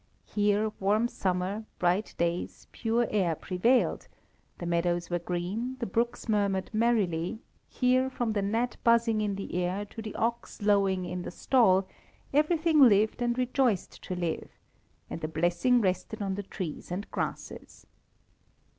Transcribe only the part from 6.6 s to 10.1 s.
merrily; here, from the gnat buzzing in the air to